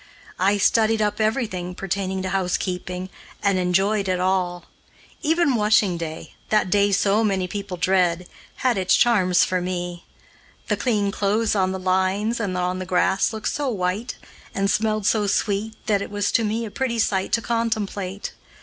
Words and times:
I 0.39 0.57
studied 0.57 0.99
up 0.99 1.21
everything 1.21 1.75
pertaining 1.75 2.23
to 2.23 2.29
housekeeping, 2.29 3.09
and 3.43 3.59
enjoyed 3.59 4.07
it 4.07 4.19
all. 4.19 4.65
Even 5.21 5.53
washing 5.53 5.95
day 5.95 6.33
that 6.49 6.71
day 6.71 6.91
so 6.91 7.23
many 7.23 7.47
people 7.47 7.77
dread 7.77 8.25
had 8.65 8.79
its 8.79 8.95
charms 8.95 9.45
for 9.45 9.61
me. 9.61 10.05
The 10.69 10.75
clean 10.75 11.11
clothes 11.11 11.53
on 11.53 11.71
the 11.71 11.77
lines 11.77 12.39
and 12.39 12.57
on 12.57 12.79
the 12.79 12.85
grass 12.87 13.31
looked 13.31 13.49
so 13.49 13.69
white, 13.69 14.17
and 14.55 14.71
smelled 14.71 15.05
so 15.05 15.27
sweet, 15.27 15.75
that 15.85 16.01
it 16.01 16.09
was 16.09 16.31
to 16.31 16.43
me 16.43 16.65
a 16.65 16.71
pretty 16.71 16.97
sight 16.97 17.31
to 17.33 17.41
contemplate. 17.43 18.33